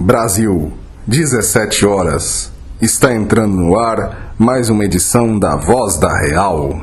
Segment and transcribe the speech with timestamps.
[0.00, 0.72] Brasil,
[1.08, 2.52] 17 horas.
[2.80, 6.82] Está entrando no ar mais uma edição da Voz da Real.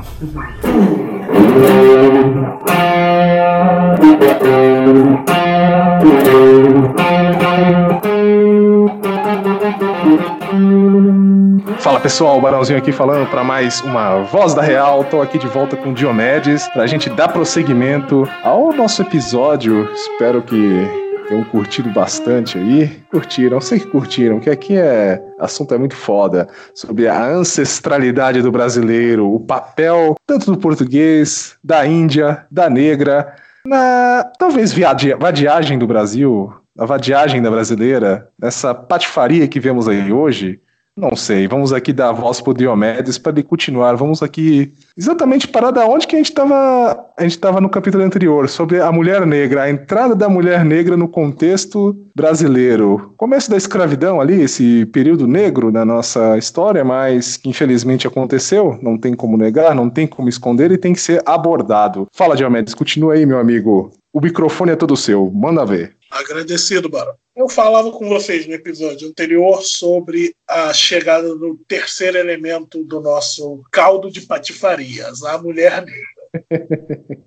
[11.78, 15.00] Fala pessoal, o Barãozinho aqui falando para mais uma Voz da Real.
[15.00, 19.90] Estou aqui de volta com o Diomedes para a gente dar prosseguimento ao nosso episódio.
[19.94, 22.88] Espero que tenham curtido bastante aí.
[23.10, 28.50] Curtiram, sei que curtiram, que aqui é assunto é muito foda sobre a ancestralidade do
[28.50, 33.34] brasileiro, o papel tanto do português, da Índia, da negra,
[33.66, 34.72] na talvez
[35.18, 40.60] vadiagem do Brasil, a vadiagem da brasileira, nessa patifaria que vemos aí hoje.
[40.98, 43.94] Não sei, vamos aqui dar voz pro Diomedes para ele continuar.
[43.96, 48.02] Vamos aqui exatamente parar da onde que a gente estava a gente estava no capítulo
[48.02, 53.12] anterior, sobre a mulher negra, a entrada da mulher negra no contexto brasileiro.
[53.18, 58.96] Começo da escravidão ali, esse período negro na nossa história, mas que infelizmente aconteceu, não
[58.96, 62.06] tem como negar, não tem como esconder e tem que ser abordado.
[62.14, 63.90] Fala, Diomedes, continua aí, meu amigo.
[64.14, 65.95] O microfone é todo seu, manda ver.
[66.10, 67.14] Agradecido, Barão.
[67.34, 73.62] Eu falava com vocês no episódio anterior sobre a chegada do terceiro elemento do nosso
[73.70, 76.16] caldo de patifarias, a mulher negra.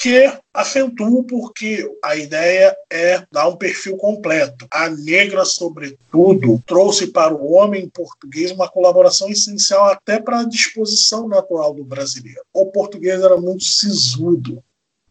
[0.00, 4.64] que acentua porque a ideia é dar um perfil completo.
[4.70, 11.26] A negra, sobretudo, trouxe para o homem português uma colaboração essencial até para a disposição
[11.26, 12.40] natural do brasileiro.
[12.54, 14.62] O português era muito sisudo,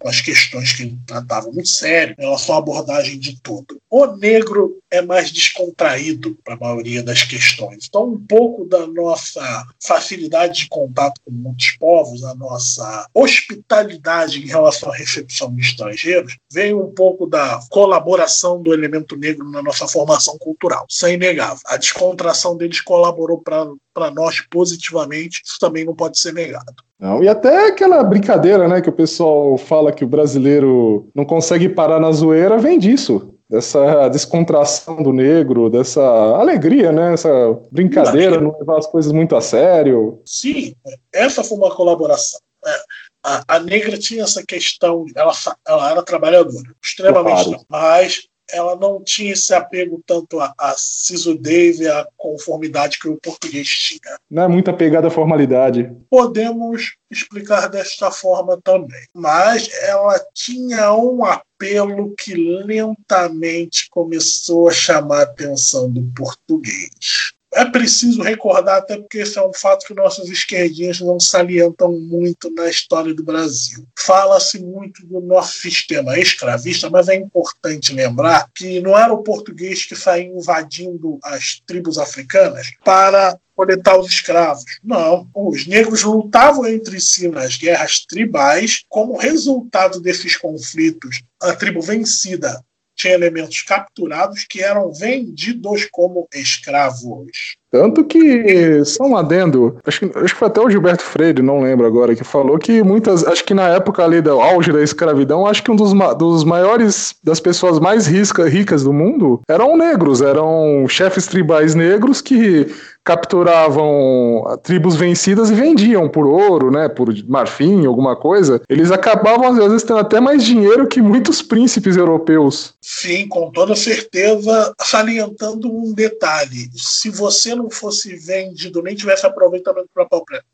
[0.06, 3.80] as questões que ele tratava muito sério em relação à abordagem de tudo.
[3.90, 7.86] O negro é mais descontraído para a maioria das questões.
[7.88, 14.48] Então, um pouco da nossa facilidade de contato com muitos povos, a nossa hospitalidade em
[14.48, 19.88] relação à recepção de estrangeiros, veio um pouco da colaboração do elemento negro na nossa
[19.88, 20.86] formação cultural.
[20.90, 21.60] Isso é inegável.
[21.66, 26.76] A descontração deles colaborou para nós positivamente, isso também não pode ser negado.
[27.00, 31.70] Não, e até aquela brincadeira, né, que o pessoal fala que o brasileiro não consegue
[31.70, 33.37] parar na zoeira, vem disso.
[33.50, 37.13] Dessa descontração do negro, dessa alegria, né?
[37.13, 37.30] Essa
[37.72, 40.22] brincadeira, não levar as coisas muito a sério.
[40.25, 40.75] Sim,
[41.13, 42.40] essa foi uma colaboração.
[42.66, 42.81] É,
[43.24, 45.31] a, a negra tinha essa questão, ela,
[45.66, 47.66] ela era trabalhadora, extremamente, claro.
[47.69, 53.18] mas ela não tinha esse apego tanto à, à sisudez e à conformidade que o
[53.18, 54.19] português tinha.
[54.30, 55.91] Não é muito apegada à formalidade.
[56.09, 59.06] Podemos explicar desta forma também.
[59.13, 67.66] Mas ela tinha um apelo que lentamente começou a chamar a atenção do português é
[67.66, 72.69] preciso recordar, até porque esse é um fato que nossos esquerdinhas não salientam muito na
[72.69, 73.84] história do Brasil.
[73.97, 79.85] Fala-se muito do nosso sistema escravista, mas é importante lembrar que não era o português
[79.85, 84.63] que saía invadindo as tribos africanas para coletar os escravos.
[84.84, 88.84] Não, os negros lutavam entre si nas guerras tribais.
[88.88, 92.63] Como resultado desses conflitos, a tribo vencida
[92.97, 97.56] tinha elementos capturados que eram vendidos como escravos.
[97.69, 101.62] Tanto que, só um adendo, acho que, acho que foi até o Gilberto Freire, não
[101.62, 105.46] lembro agora, que falou que muitas, acho que na época ali do auge da escravidão,
[105.46, 110.22] acho que um dos, dos maiores, das pessoas mais risca, ricas do mundo eram negros,
[110.22, 112.68] eram chefes tribais negros que
[113.07, 119.57] capturavam tribos vencidas e vendiam por ouro, né, por marfim, alguma coisa, eles acabavam às
[119.57, 122.73] vezes tendo até mais dinheiro que muitos príncipes europeus.
[122.81, 129.88] Sim, com toda certeza, salientando um detalhe: se você não fosse vendido nem tivesse aproveitamento
[129.94, 130.09] para a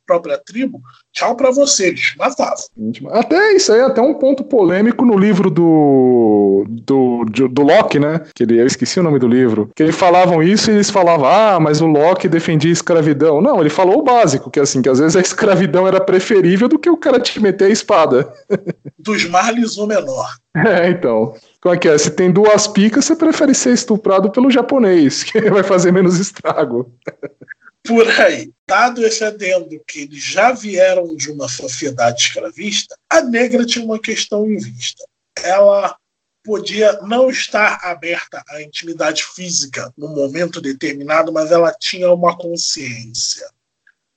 [0.06, 0.81] própria, tribo,
[1.12, 2.64] tchau para você, eles matavam.
[3.12, 8.22] Até isso aí, até um ponto polêmico no livro do do, do Locke, né?
[8.34, 9.69] Que ele, eu esqueci o nome do livro.
[9.75, 13.42] Que eles falavam isso e eles falavam, ah, mas o Locke defendia escravidão.
[13.42, 16.80] Não, ele falou o básico, que assim, que às vezes a escravidão era preferível do
[16.80, 18.31] que o cara te meter a espada.
[18.97, 20.36] Dos males o menor.
[20.56, 21.34] É, então.
[21.62, 21.97] Como é que é?
[21.97, 26.92] Se tem duas picas, você prefere ser estuprado pelo japonês, que vai fazer menos estrago.
[27.85, 28.51] Por aí.
[28.68, 34.00] Dado esse adendo que eles já vieram de uma sociedade escravista, a negra tinha uma
[34.00, 35.03] questão em vista.
[35.44, 35.95] Ela
[36.44, 43.47] podia não estar aberta à intimidade física num momento determinado, mas ela tinha uma consciência.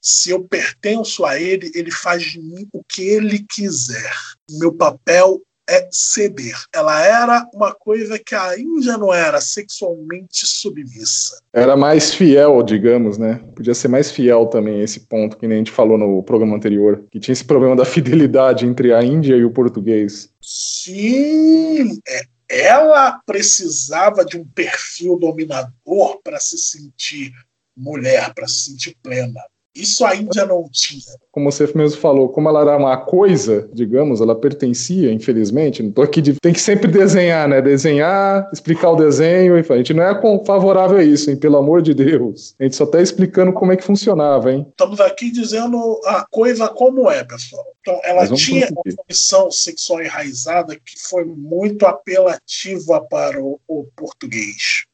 [0.01, 4.15] Se eu pertenço a ele, ele faz de mim o que ele quiser.
[4.53, 6.57] Meu papel é ceder.
[6.73, 11.41] Ela era uma coisa que a Índia não era sexualmente submissa.
[11.53, 13.41] Era mais fiel, digamos, né?
[13.55, 17.05] Podia ser mais fiel também esse ponto que nem a gente falou no programa anterior,
[17.11, 20.31] que tinha esse problema da fidelidade entre a Índia e o português.
[20.41, 27.33] Sim, é, ela precisava de um perfil dominador para se sentir
[27.77, 29.41] mulher, para se sentir plena.
[29.77, 31.03] Isso a Índia não tinha.
[31.31, 35.83] Como você mesmo falou, como ela era uma coisa, digamos, ela pertencia, infelizmente.
[35.83, 36.35] Não estou aqui de.
[36.41, 37.61] Tem que sempre desenhar, né?
[37.61, 39.55] Desenhar, explicar o desenho.
[39.55, 41.37] A gente não é favorável a isso, hein?
[41.37, 42.55] Pelo amor de Deus.
[42.59, 44.67] A gente só está explicando como é que funcionava, hein?
[44.71, 47.65] Estamos aqui dizendo a coisa como é, pessoal.
[47.81, 54.86] Então, ela tinha uma condição sexual enraizada que foi muito apelativa para o, o português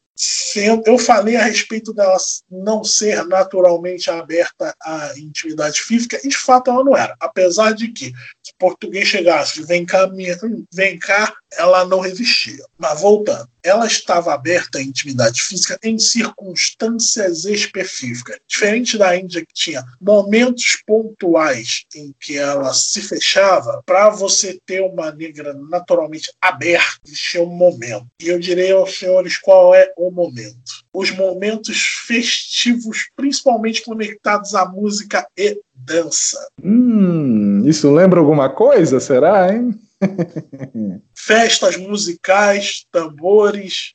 [0.86, 2.16] eu falei a respeito dela
[2.50, 7.16] não ser naturalmente aberta à intimidade física, e de fato ela não era.
[7.20, 8.06] Apesar de que,
[8.42, 10.36] se o português chegasse, vem cá, minha,
[10.72, 12.64] vem cá, ela não resistia.
[12.78, 18.38] Mas voltando, ela estava aberta à intimidade física em circunstâncias específicas.
[18.49, 24.82] Diferente da Índia, que tinha momentos pontuais em que ela se fechava, para você ter
[24.82, 28.06] uma negra naturalmente aberta, existia um momento.
[28.20, 30.82] E eu direi aos senhores qual é o momento.
[30.93, 36.38] Os momentos festivos, principalmente conectados à música e dança.
[36.62, 39.75] Hum, isso lembra alguma coisa, será, hein?
[41.16, 43.94] Festas musicais, tambores,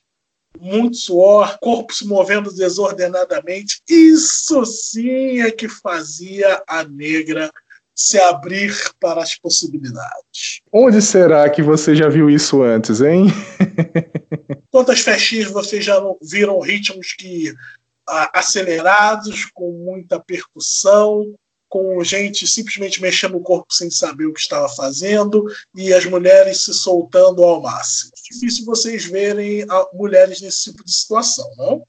[0.60, 3.82] muito suor, corpo se movendo desordenadamente.
[3.90, 7.52] Isso sim é que fazia a negra
[7.96, 10.62] se abrir para as possibilidades.
[10.72, 13.26] Onde será que você já viu isso antes, hein?
[14.72, 17.56] Quantas festinhas vocês já viram ritmos que
[18.34, 21.34] acelerados, com muita percussão,
[21.70, 26.64] com gente simplesmente mexendo o corpo sem saber o que estava fazendo e as mulheres
[26.64, 28.12] se soltando ao máximo.
[28.32, 31.84] Difícil vocês verem mulheres nesse tipo de situação, não?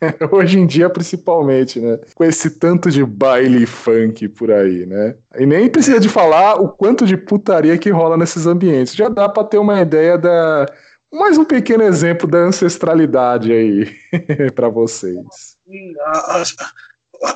[0.30, 1.98] Hoje em dia, principalmente, né?
[2.14, 5.16] Com esse tanto de baile funk por aí, né?
[5.38, 8.94] E nem precisa de falar o quanto de putaria que rola nesses ambientes.
[8.94, 10.66] Já dá para ter uma ideia da.
[11.12, 13.96] Mais um pequeno exemplo da ancestralidade aí
[14.54, 15.16] para vocês.
[15.66, 16.44] Sim, a, a,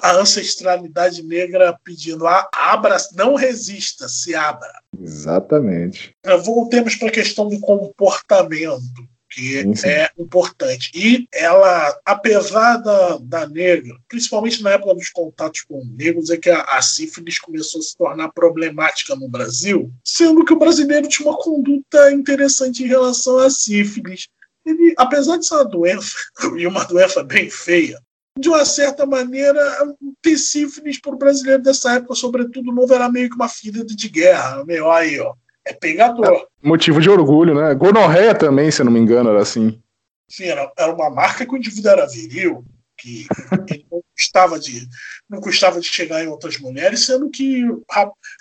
[0.03, 4.73] a ancestralidade negra pedindo ah, abra, não resista, se abra.
[4.99, 6.15] Exatamente.
[6.45, 9.89] Voltemos para a questão do comportamento, que sim, sim.
[9.89, 10.91] é importante.
[10.95, 16.51] E ela, apesar da, da negra, principalmente na época dos contatos com negros, é que
[16.51, 21.29] a, a sífilis começou a se tornar problemática no Brasil, sendo que o brasileiro tinha
[21.29, 24.29] uma conduta interessante em relação à sífilis.
[24.67, 26.15] Ele, apesar de ser uma doença,
[26.59, 27.99] e uma doença bem feia,
[28.41, 29.61] de uma certa maneira,
[30.23, 34.09] ter sífilis para o brasileiro dessa época, sobretudo novo, era meio que uma ferida de
[34.09, 34.65] guerra.
[34.65, 35.35] Meio aí, ó.
[35.65, 36.49] É pegador.
[36.63, 37.75] É motivo de orgulho, né?
[37.75, 39.79] Gonorreia também, se eu não me engano, era assim.
[40.29, 42.65] Sim, era, era uma marca que o indivíduo era viril,
[42.97, 43.27] que
[43.69, 44.89] ele não custava de
[45.29, 47.63] não custava de chegar em outras mulheres, sendo que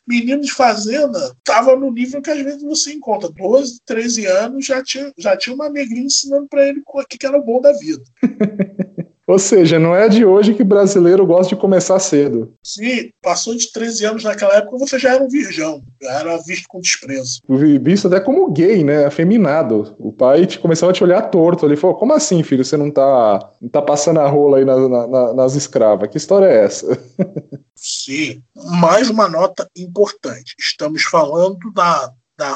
[0.07, 4.83] menino de fazenda estava no nível que às vezes você encontra 12, 13 anos, já
[4.83, 8.03] tinha, já tinha uma negrinha ensinando para ele o que era o bom da vida.
[9.29, 12.51] Ou seja, não é de hoje que brasileiro gosta de começar cedo.
[12.63, 16.67] Sim, passou de 13 anos naquela época, você já era um virgão, já era visto
[16.67, 17.39] com desprezo.
[17.79, 19.05] Visto até como gay, né?
[19.05, 19.95] Afeminado.
[19.99, 21.63] O pai te, começava a te olhar torto.
[21.63, 22.65] Ele falou: Como assim, filho?
[22.65, 26.09] Você não tá, não tá passando a rola aí na, na, nas escravas?
[26.09, 26.87] Que história é essa?
[27.75, 30.55] Sim, mais uma nota importante.
[30.57, 32.55] Estamos falando da da,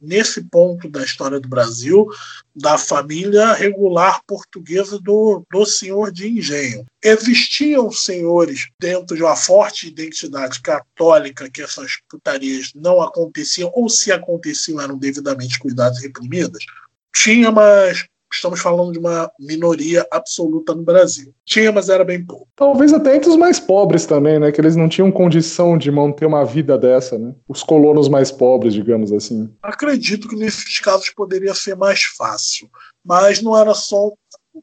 [0.00, 2.06] nesse ponto da história do Brasil,
[2.54, 6.86] da família regular portuguesa do, do senhor de engenho.
[7.02, 14.12] Existiam senhores dentro de uma forte identidade católica que essas putarias não aconteciam, ou se
[14.12, 16.64] aconteciam eram devidamente cuidadas e reprimidas.
[17.12, 21.32] Tinha, mas estamos falando de uma minoria absoluta no Brasil.
[21.44, 22.48] Tinha, mas era bem pouco.
[22.56, 24.52] Talvez até entre os mais pobres também, né?
[24.52, 27.34] Que eles não tinham condição de manter uma vida dessa, né?
[27.48, 29.50] Os colonos mais pobres, digamos assim.
[29.62, 32.68] Acredito que nesses casos poderia ser mais fácil.
[33.04, 34.12] Mas não era só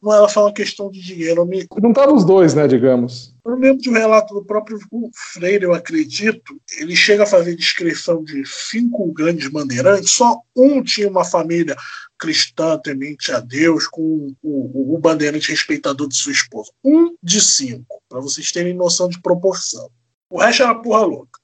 [0.02, 1.46] não era só uma questão de dinheiro.
[1.46, 1.68] Me...
[1.82, 3.34] Não estavam os dois, né, digamos.
[3.46, 4.80] Eu lembro de um relato do próprio
[5.34, 11.10] Freire, eu acredito, ele chega a fazer descrição de cinco grandes bandeirantes, só um tinha
[11.10, 11.76] uma família
[12.18, 16.72] cristã, temente a Deus, com o, o, o bandeirante respeitador de sua esposa.
[16.84, 19.90] Um de cinco, para vocês terem noção de proporção.
[20.30, 21.42] O resto era porra louca.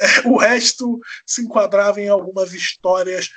[0.00, 3.30] É, o resto se enquadrava em algumas histórias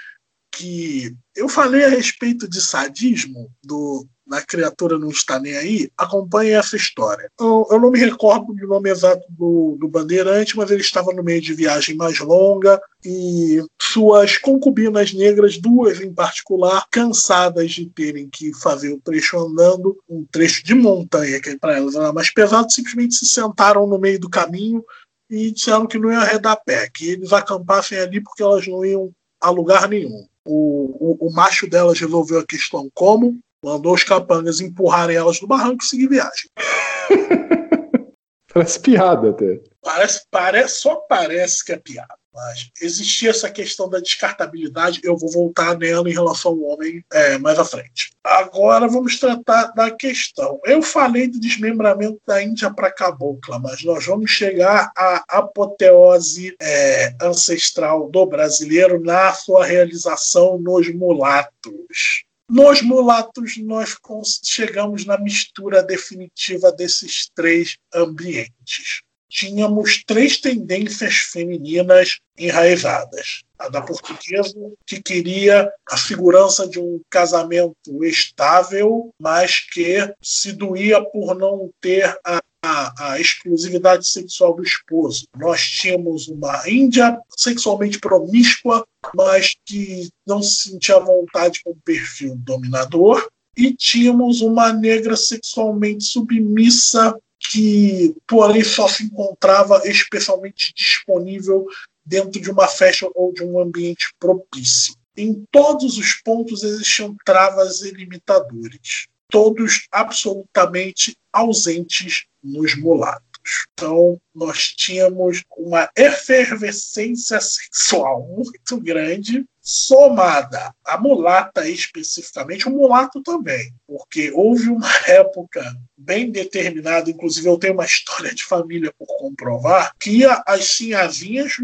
[0.51, 6.51] que eu falei a respeito de sadismo do na criatura não está nem aí, acompanhe
[6.51, 7.31] essa história.
[7.39, 11.24] Eu, eu não me recordo do nome exato do, do, bandeirante, mas ele estava no
[11.24, 18.29] meio de viagem mais longa e suas concubinas negras, duas em particular, cansadas de terem
[18.29, 22.72] que fazer o trecho andando, um trecho de montanha que para elas era mais pesado,
[22.72, 24.84] simplesmente se sentaram no meio do caminho
[25.29, 29.12] e disseram que não iam arredar pé, que eles acampassem ali porque elas não iam
[29.41, 30.25] a lugar nenhum.
[30.46, 33.38] O, o, o macho delas resolveu a questão como?
[33.63, 36.49] Mandou os capangas empurrarem elas no barranco e seguir viagem.
[38.53, 39.59] Parece piada até.
[39.83, 42.15] Parece, parece, só parece que é piada.
[42.33, 47.37] Mas existia essa questão da descartabilidade, eu vou voltar nela em relação ao homem é,
[47.39, 48.11] mais à frente.
[48.23, 50.59] Agora vamos tratar da questão.
[50.65, 57.15] Eu falei do desmembramento da Índia para cabocla, mas nós vamos chegar à apoteose é,
[57.21, 62.26] ancestral do brasileiro na sua realização nos mulatos.
[62.49, 63.97] Nos mulatos, nós
[64.43, 73.43] chegamos na mistura definitiva desses três ambientes tínhamos três tendências femininas enraizadas.
[73.60, 74.53] A da portuguesa,
[74.86, 82.15] que queria a segurança de um casamento estável, mas que se doía por não ter
[82.24, 85.25] a, a, a exclusividade sexual do esposo.
[85.36, 91.81] Nós tínhamos uma índia sexualmente promíscua, mas que não se sentia à vontade com o
[91.84, 93.27] perfil dominador.
[93.57, 97.17] E tínhamos uma negra sexualmente submissa
[97.49, 101.65] que, porém, só se encontrava especialmente disponível
[102.05, 104.95] dentro de uma festa ou de um ambiente propício.
[105.15, 113.65] Em todos os pontos existiam travas e limitadores, todos absolutamente ausentes nos mulatos.
[113.73, 123.74] Então, nós tínhamos uma efervescência sexual muito grande, somada à mulata especificamente, o mulato também,
[123.86, 125.62] porque houve uma época
[125.97, 131.57] bem determinada, inclusive eu tenho uma história de família por comprovar, que as sinhazinhas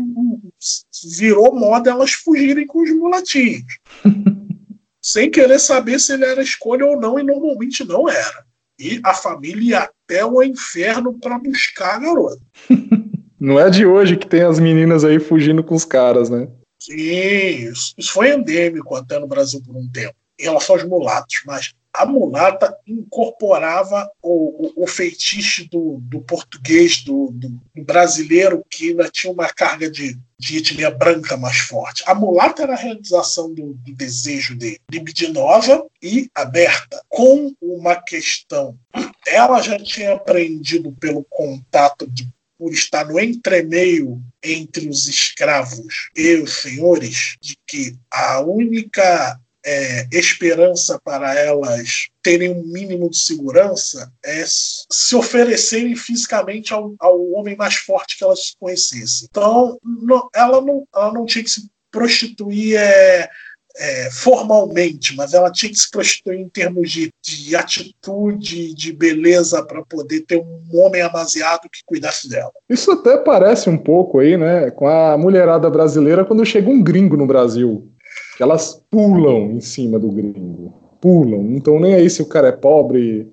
[1.17, 3.63] virou moda elas fugirem com os mulatinhos.
[5.01, 8.43] sem querer saber se ele era escolha ou não, e normalmente não era.
[8.77, 12.41] E a família ia até o inferno para buscar a garota.
[13.39, 16.47] Não é de hoje que tem as meninas aí fugindo com os caras, né?
[16.83, 21.41] Sim, isso, isso foi endêmico até no Brasil por um tempo, em relação aos mulatos,
[21.45, 28.89] mas a mulata incorporava o, o, o feitiço do, do português, do, do, brasileiro, que
[28.89, 32.03] ainda tinha uma carga de, de etnia branca mais forte.
[32.05, 38.77] A mulata era a realização do, do desejo de libidinosa e aberta, com uma questão.
[39.25, 42.27] Ela já tinha aprendido pelo contato de
[42.63, 50.07] por estar no entremeio entre os escravos e os senhores, de que a única é,
[50.13, 57.53] esperança para elas terem um mínimo de segurança é se oferecerem fisicamente ao, ao homem
[57.57, 59.27] mais forte que elas conhecessem.
[59.29, 63.29] Então, não, ela, não, ela não tinha que se prostituir é,
[63.75, 69.63] é, formalmente, mas ela tinha que se prostituir em termos de, de atitude, de beleza,
[69.63, 72.51] para poder ter um homem amaziado que cuidasse dela.
[72.69, 77.17] Isso até parece um pouco aí, né, com a mulherada brasileira quando chega um gringo
[77.17, 77.89] no Brasil
[78.35, 80.73] que elas pulam em cima do gringo.
[81.01, 81.43] Pulam.
[81.43, 83.31] Não estão nem aí se o cara é pobre.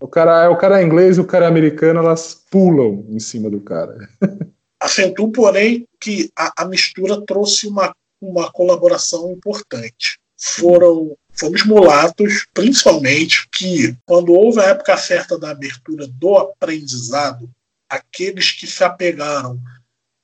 [0.00, 3.18] O cara, é, o cara é inglês e o cara é americano, elas pulam em
[3.18, 3.96] cima do cara.
[4.80, 10.18] Acentuo, porém, que a, a mistura trouxe uma, uma colaboração importante.
[10.36, 17.50] Foram fomos mulatos, principalmente, que quando houve a época certa da abertura do aprendizado,
[17.88, 19.58] aqueles que se apegaram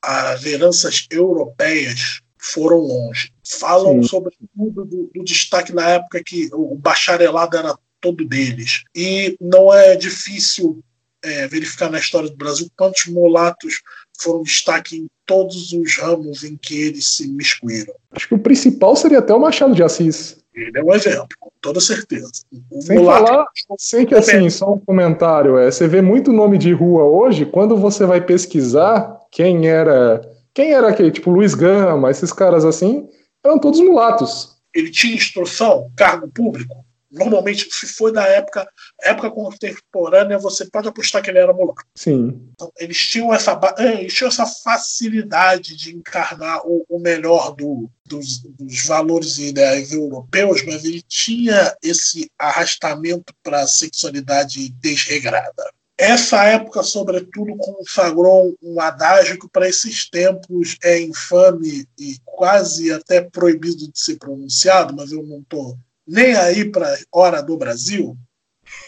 [0.03, 3.33] às heranças europeias foram longe.
[3.45, 4.09] Falam Sim.
[4.09, 8.85] sobretudo do, do destaque na época que o bacharelado era todo deles.
[8.95, 10.83] E não é difícil
[11.23, 13.83] é, verificar na história do Brasil quantos mulatos
[14.23, 17.95] foram destaque em todos os ramos em que eles se miscuíram.
[18.13, 20.39] Acho que o principal seria até o Machado de Assis.
[20.55, 22.31] Ele é um exemplo, com toda certeza.
[22.71, 23.27] O sem mulato...
[23.27, 23.47] falar,
[23.79, 27.77] sem que assim, só um comentário, é, você vê muito nome de rua hoje, quando
[27.77, 30.23] você vai pesquisar quem era
[30.55, 31.11] quem era aquele?
[31.11, 33.07] Tipo, Luiz Gama, esses caras assim,
[33.45, 34.57] eram todos mulatos.
[34.75, 36.75] Ele tinha instrução, cargo público.
[37.11, 38.69] Normalmente, se foi da época,
[39.01, 41.85] época contemporânea, você pode apostar que ele era mulato.
[41.95, 42.49] Sim.
[42.53, 47.89] Então, eles tinham essa, é, eles tinham essa facilidade de encarnar o, o melhor do,
[48.05, 55.71] dos, dos, valores e ideais europeus, mas ele tinha esse arrastamento para a sexualidade desregrada.
[55.99, 63.23] Essa época, sobretudo, consagrou um adágio que para esses tempos é infame e quase até
[63.23, 68.17] proibido de ser pronunciado, mas eu não estou nem aí para hora do Brasil,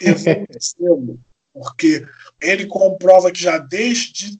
[0.00, 0.14] eu
[1.52, 2.06] porque
[2.40, 4.38] ele comprova que já desde,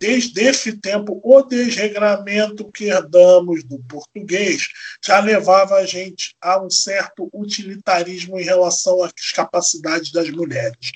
[0.00, 4.66] desde esse tempo o desregramento que herdamos do português
[5.04, 10.92] já levava a gente a um certo utilitarismo em relação às capacidades das mulheres.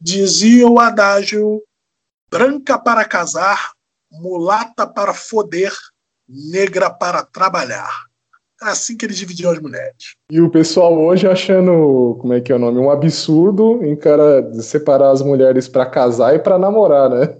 [0.00, 1.62] Dizia o adágio:
[2.28, 3.72] branca para casar,
[4.10, 5.72] mulata para foder,
[6.28, 8.06] negra para trabalhar.
[8.62, 10.14] É assim que eles dividiam as mulheres.
[10.30, 12.78] E o pessoal hoje achando, como é que é o nome?
[12.78, 17.36] Um absurdo em cara separar as mulheres para casar e para namorar, né?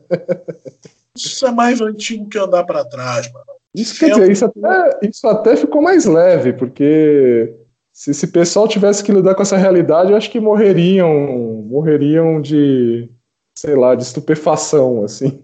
[1.16, 3.46] Isso é mais antigo que andar para trás, mano.
[3.74, 7.54] Isso quer dizer, isso até, isso até ficou mais leve, porque
[7.92, 11.08] se esse pessoal tivesse que lidar com essa realidade, eu acho que morreriam,
[11.66, 13.08] morreriam de,
[13.54, 15.42] sei lá, de estupefação, assim.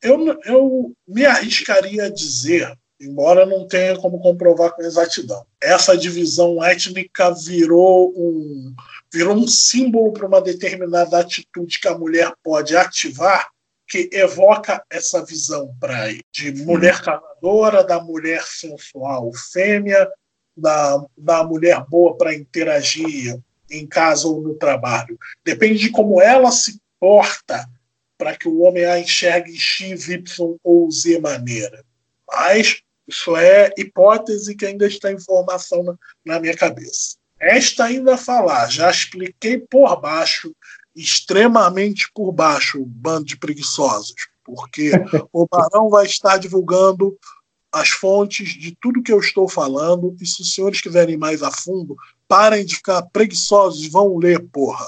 [0.00, 6.62] Eu, eu me arriscaria a dizer, embora não tenha como comprovar com exatidão, essa divisão
[6.64, 8.74] étnica virou um,
[9.12, 13.48] virou um símbolo para uma determinada atitude que a mulher pode ativar
[13.88, 20.06] que evoca essa visão para de mulher casadora, da mulher sensual fêmea,
[20.54, 23.40] da, da mulher boa para interagir
[23.70, 25.18] em casa ou no trabalho.
[25.42, 27.66] Depende de como ela se porta
[28.18, 31.82] para que o homem a enxergue X, Y ou Z maneira.
[32.26, 37.16] Mas isso é hipótese que ainda está em formação na, na minha cabeça.
[37.40, 40.54] Esta ainda falar, já expliquei por baixo,
[40.94, 44.90] extremamente por baixo, o bando de preguiçosos, porque
[45.32, 47.16] o Barão vai estar divulgando
[47.72, 51.42] as fontes de tudo que eu estou falando, e se os senhores quiserem ir mais
[51.42, 51.96] a fundo,
[52.26, 54.86] parem de ficar preguiçosos e vão ler, porra.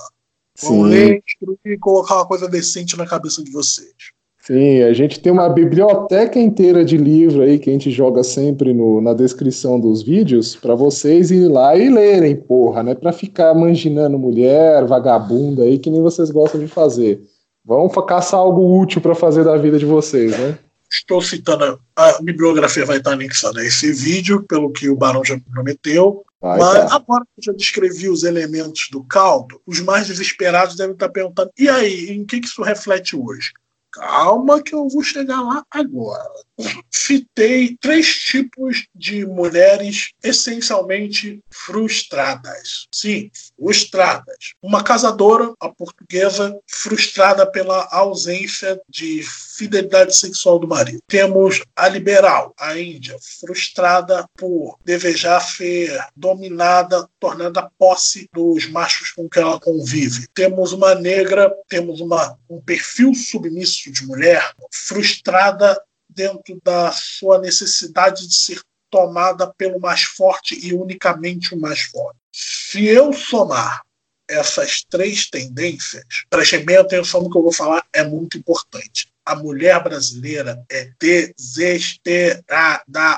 [0.60, 0.90] Vão Sim.
[0.90, 4.12] ler, instruir e colocar uma coisa decente na cabeça de vocês.
[4.50, 8.74] Sim, a gente tem uma biblioteca inteira de livro aí que a gente joga sempre
[8.74, 13.12] no, na descrição dos vídeos para vocês ir lá e lerem, porra, não é para
[13.12, 17.22] ficar manginando mulher, vagabunda aí que nem vocês gostam de fazer.
[17.64, 20.58] Vamos caçar algo útil para fazer da vida de vocês, né?
[20.90, 25.38] Estou citando, a bibliografia vai estar anexada a esse vídeo, pelo que o Barão já
[25.52, 26.24] prometeu.
[26.40, 26.96] Vai Mas tá.
[26.96, 31.50] agora que eu já descrevi os elementos do caldo, os mais desesperados devem estar perguntando:
[31.56, 33.52] e aí, em que isso reflete hoje?
[33.92, 36.44] Calma que eu vou chegar lá agora.
[36.90, 42.86] Citei três tipos de mulheres essencialmente frustradas.
[42.92, 44.52] Sim, frustradas.
[44.62, 49.22] Uma casadora, a portuguesa, frustrada pela ausência de
[49.56, 51.02] fidelidade sexual do marido.
[51.06, 59.28] Temos a liberal, a índia, frustrada por desejar ser dominada, tornada posse dos machos com
[59.28, 60.28] que ela convive.
[60.34, 65.80] Temos uma negra, temos uma, um perfil submisso de mulher, frustrada
[66.14, 72.18] dentro da sua necessidade de ser tomada pelo mais forte e unicamente o mais forte.
[72.32, 73.82] Se eu somar
[74.28, 79.34] essas três tendências, prestem bem atenção no que eu vou falar, é muito importante a
[79.36, 82.42] mulher brasileira é desesperada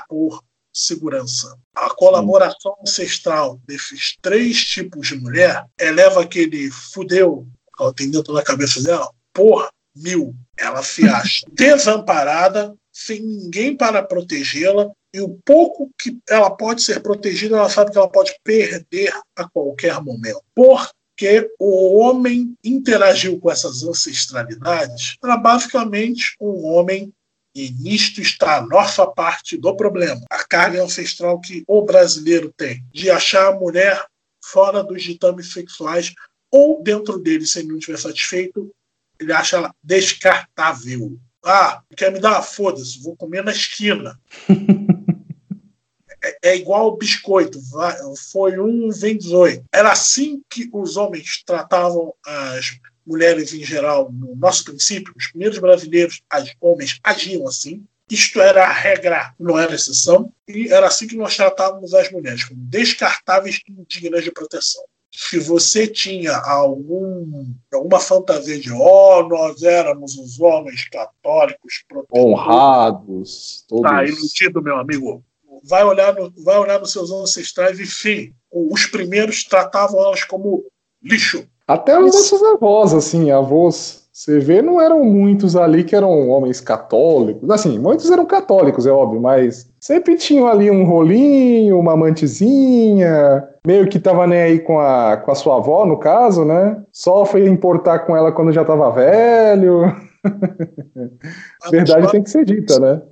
[0.07, 1.57] por segurança.
[1.75, 8.35] A colaboração ancestral desses três tipos de mulher eleva aquele fudeu que ela tem dentro
[8.35, 10.37] da cabeça dela por mil.
[10.57, 17.01] Ela se acha desamparada, sem ninguém para protegê-la, e o pouco que ela pode ser
[17.01, 20.43] protegida, ela sabe que ela pode perder a qualquer momento.
[20.55, 27.13] Por que o homem interagiu com essas ancestralidades era basicamente um homem
[27.55, 30.21] e nisto está a nossa parte do problema.
[30.31, 34.05] A carga ancestral que o brasileiro tem de achar a mulher
[34.43, 36.15] fora dos ditames sexuais
[36.51, 38.75] ou dentro dele, se ele não estiver satisfeito,
[39.21, 41.19] ele acha ela descartável.
[41.45, 42.43] Ah, quer me dar?
[42.43, 44.19] Foda-se, vou comer na esquina.
[46.25, 47.59] É, é igual biscoito,
[48.31, 49.65] foi um, vem 18.
[49.73, 55.59] Era assim que os homens tratavam as mulheres em geral, no nosso princípio, os primeiros
[55.59, 57.85] brasileiros, os homens agiam assim.
[58.09, 62.45] Isto era a regra, não era exceção, e era assim que nós tratávamos as mulheres,
[62.45, 64.85] como descartáveis indignas de proteção.
[65.15, 73.91] Se você tinha algum, alguma fantasia de, oh, nós éramos os homens católicos honrados, todos.
[73.91, 75.23] Tá iludido, meu amigo
[75.65, 80.65] vai olhar, no, vai olhar nos seus ancestrais e, sim, os primeiros tratavam elas como
[81.03, 81.47] lixo.
[81.67, 86.61] Até os nossos avós, assim, avós, você vê, não eram muitos ali que eram homens
[86.61, 87.49] católicos.
[87.51, 93.89] Assim, muitos eram católicos, é óbvio, mas sempre tinham ali um rolinho, uma amantezinha, meio
[93.89, 96.81] que tava nem aí com a, com a sua avó, no caso, né?
[96.93, 99.93] Só foi importar com ela quando já tava velho.
[101.69, 103.03] Verdade tem que ser dita, né?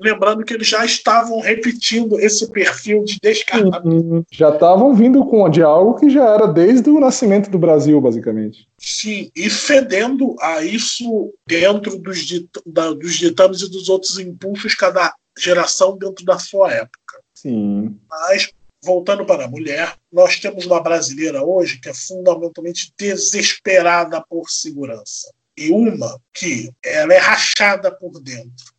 [0.00, 4.24] lembrando que eles já estavam repetindo esse perfil de descartável.
[4.32, 8.66] Já estavam vindo com de algo que já era desde o nascimento do Brasil, basicamente.
[8.80, 14.74] Sim, e fedendo a isso dentro dos, dit da, dos ditames e dos outros impulsos
[14.74, 17.20] cada geração dentro da sua época.
[17.34, 17.98] Sim.
[18.08, 18.50] Mas
[18.82, 25.32] voltando para a mulher, nós temos uma brasileira hoje que é fundamentalmente desesperada por segurança.
[25.56, 28.76] E uma que ela é rachada por dentro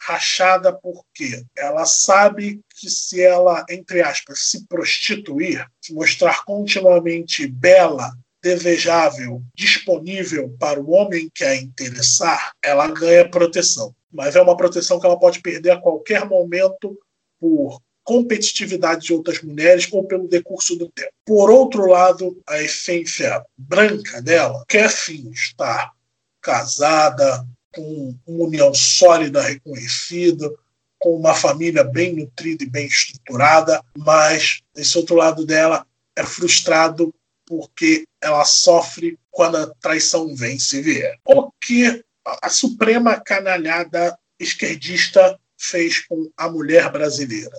[0.00, 8.10] rachada porque ela sabe que se ela, entre aspas, se prostituir, se mostrar continuamente bela,
[8.42, 13.94] desejável, disponível para o homem que a interessar, ela ganha proteção.
[14.12, 16.98] Mas é uma proteção que ela pode perder a qualquer momento
[17.38, 21.12] por competitividade de outras mulheres ou pelo decurso do tempo.
[21.24, 25.92] Por outro lado, a essência branca dela quer sim estar
[26.40, 30.50] casada, com uma união sólida, reconhecida,
[30.98, 37.14] com uma família bem nutrida e bem estruturada, mas esse outro lado dela é frustrado
[37.46, 41.18] porque ela sofre quando a traição vem se vier.
[41.24, 47.56] O que a suprema canalhada esquerdista fez com a mulher brasileira?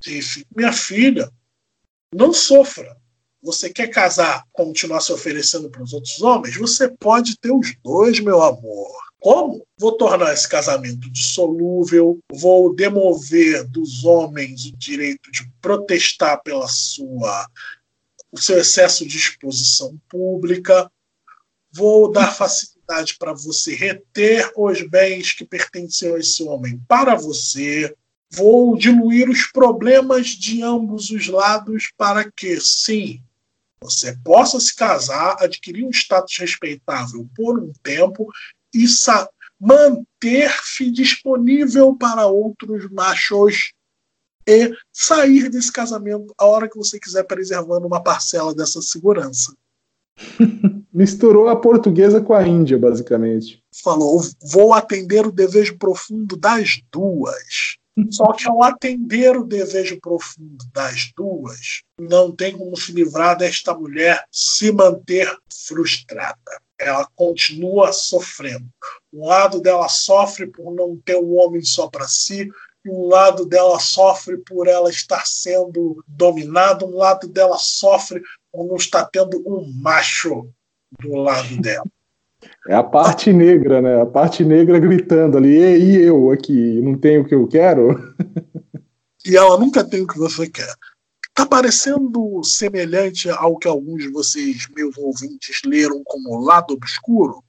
[0.00, 1.30] Disse: minha filha,
[2.14, 2.96] não sofra.
[3.42, 6.56] Você quer casar, continuar se oferecendo para os outros homens?
[6.56, 8.92] Você pode ter os dois, meu amor.
[9.18, 9.66] Como?
[9.78, 17.48] Vou tornar esse casamento dissolúvel, vou demover dos homens o direito de protestar pela sua
[18.32, 20.90] o seu excesso de exposição pública,
[21.70, 22.71] vou dar facilidade
[23.18, 27.94] para você reter os bens que pertencem a esse homem para você,
[28.30, 33.22] vou diluir os problemas de ambos os lados para que, sim,
[33.80, 38.30] você possa se casar, adquirir um status respeitável por um tempo
[38.74, 38.86] e
[39.60, 43.72] manter-se disponível para outros machos
[44.46, 49.54] e sair desse casamento a hora que você quiser, preservando uma parcela dessa segurança.
[50.92, 53.62] Misturou a portuguesa com a índia, basicamente.
[53.82, 57.76] Falou: vou atender o desejo profundo das duas.
[58.10, 63.74] Só que ao atender o desejo profundo das duas, não tem como se livrar desta
[63.74, 65.30] mulher se manter
[65.66, 68.68] frustrada ela continua sofrendo.
[69.12, 72.48] Um lado dela sofre por não ter um homem só para si,
[72.86, 78.76] um lado dela sofre por ela estar sendo dominada, um lado dela sofre por não
[78.76, 80.48] estar tendo um macho
[81.00, 81.86] do lado dela.
[82.68, 84.02] É a parte negra, né?
[84.02, 88.14] A parte negra gritando ali, e eu aqui, não tenho o que eu quero?
[89.24, 90.74] E ela nunca tem o que você quer.
[91.28, 97.42] Está parecendo semelhante ao que alguns de vocês, meus ouvintes, leram como Lado Obscuro?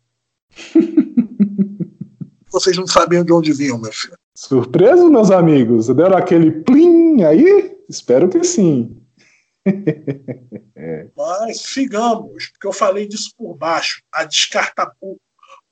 [2.51, 4.17] vocês não sabiam de onde vinham, meu filho.
[4.35, 5.87] Surpreso, meus amigos?
[5.87, 7.77] Deram aquele plim aí?
[7.87, 8.99] Espero que sim.
[11.15, 14.01] Mas sigamos, porque eu falei disso por baixo.
[14.11, 14.91] A descarta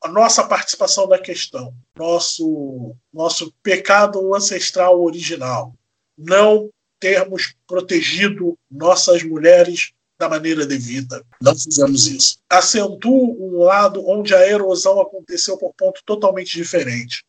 [0.04, 5.74] a nossa participação na questão, nosso nosso pecado ancestral original.
[6.18, 6.70] Não
[7.00, 11.24] termos protegido nossas mulheres da maneira devida.
[11.42, 12.38] Não fizemos isso.
[12.48, 17.26] Acentua um lado onde a erosão aconteceu por ponto totalmente diferente.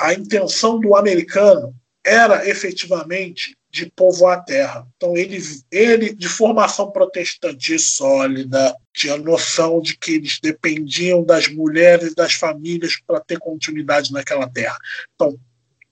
[0.00, 4.86] A intenção do americano era efetivamente de povoar a terra.
[4.96, 5.38] Então ele,
[5.70, 12.96] ele de formação protestante sólida, tinha noção de que eles dependiam das mulheres das famílias
[13.06, 14.78] para ter continuidade naquela terra.
[15.14, 15.38] Então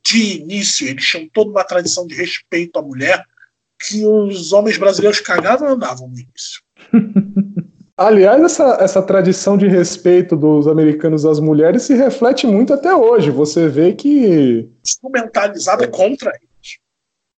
[0.03, 3.23] de início, eles tinham toda uma tradição de respeito à mulher
[3.79, 6.63] que os homens brasileiros cagavam e andavam no início.
[7.99, 13.29] Aliás, essa, essa tradição de respeito dos americanos às mulheres se reflete muito até hoje.
[13.33, 14.71] Você vê que.
[14.87, 15.89] Instrumentalizada é.
[15.89, 16.79] contra eles.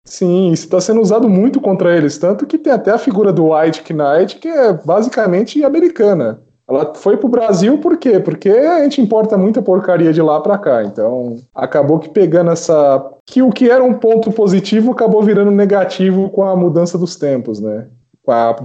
[0.04, 2.17] Sim, isso está sendo usado muito contra eles.
[2.17, 6.41] Tanto que tem até a figura do White Knight, que é basicamente americana.
[6.69, 8.19] Ela foi pro Brasil por quê?
[8.19, 10.84] Porque a gente importa muita porcaria de lá para cá.
[10.84, 13.10] Então, acabou que pegando essa.
[13.26, 17.62] Que o que era um ponto positivo acabou virando negativo com a mudança dos tempos,
[17.62, 17.88] né?
[18.32, 18.56] A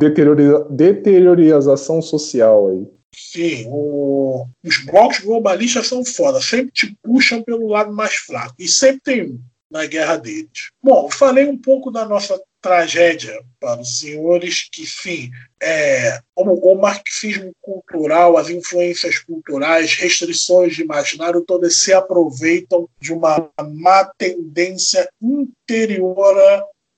[0.70, 2.86] deteriorização social aí.
[3.16, 4.46] Sim, o...
[4.64, 8.54] os blocos globalistas são foda, sempre te puxam pelo lado mais fraco.
[8.58, 10.70] E sempre tem um na guerra deles.
[10.80, 16.80] Bom, falei um pouco da nossa tragédia para os senhores que, sim, é, o, o,
[16.80, 25.08] marxismo cultural, as influências culturais, restrições de imaginário, todas se aproveitam de uma má tendência
[25.20, 26.36] interior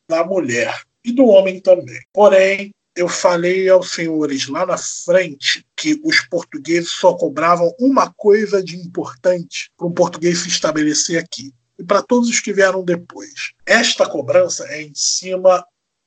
[0.09, 2.01] da mulher e do homem também.
[2.12, 8.62] Porém, eu falei aos senhores lá na frente que os portugueses só cobravam uma coisa
[8.62, 13.53] de importante para um português se estabelecer aqui, e para todos os que vieram depois.
[13.64, 15.64] Esta cobrança é em cima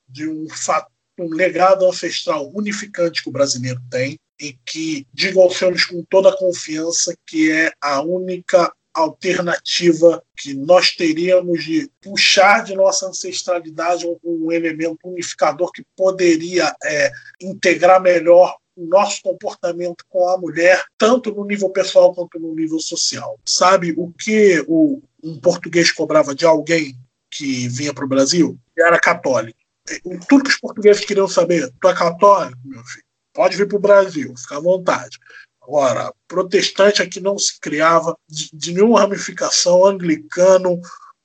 [0.08, 5.56] de um fato, um legado ancestral unificante que o brasileiro tem e que digo aos
[5.56, 12.64] senhores com toda a confiança que é a única alternativa que nós teríamos de puxar
[12.64, 20.28] de nossa ancestralidade um, elemento unificador que poderia é, integrar melhor o nosso comportamento com
[20.28, 23.38] a mulher, tanto no nível pessoal quanto no nível social.
[23.46, 26.96] Sabe o que o, um português cobrava de alguém
[27.30, 29.58] que vinha para o Brasil, era católico.
[30.28, 33.04] Tudo que os portugueses queriam saber, tu é católico, meu filho?
[33.32, 35.18] Pode vir para o Brasil, fica à vontade.
[35.70, 40.80] Agora, protestante aqui não se criava de, de nenhuma ramificação, anglicano,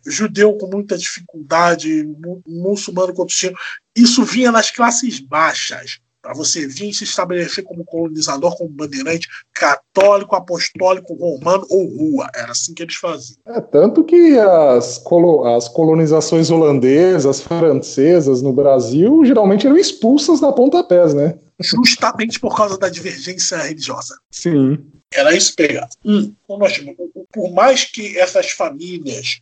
[0.06, 2.08] judeu com muita dificuldade,
[2.48, 3.58] muçulmano com destino.
[3.96, 10.36] Isso vinha nas classes baixas para você vir se estabelecer como colonizador, como bandeirante, católico,
[10.36, 12.30] apostólico, romano ou rua.
[12.36, 13.38] Era assim que eles faziam.
[13.48, 20.52] É, tanto que as, colo as colonizações holandesas, francesas no Brasil geralmente eram expulsas da
[20.52, 21.36] pontapés, né?
[21.60, 24.18] Justamente por causa da divergência religiosa.
[24.32, 24.92] Sim.
[25.14, 25.88] Era isso pegar.
[26.04, 29.42] Hum, por mais que essas famílias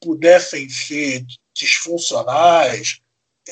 [0.00, 3.00] pudessem ser disfuncionais,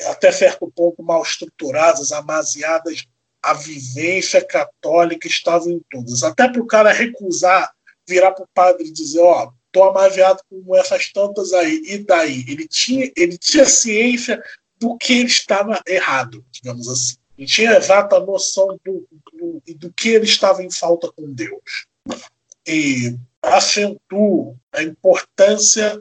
[0.07, 3.05] até certo ponto mal estruturadas, amaziadas,
[3.43, 6.23] a vivência católica estava em todas.
[6.23, 7.73] Até para o cara recusar,
[8.07, 11.97] virar para o padre e dizer: Ó, oh, estou amaziado com essas tantas aí, e
[11.99, 12.45] daí?
[12.47, 14.41] Ele tinha, ele tinha ciência
[14.77, 17.15] do que ele estava errado, digamos assim.
[17.41, 21.87] Ele tinha exata noção do, do, do que ele estava em falta com Deus.
[22.67, 25.99] E acentua a importância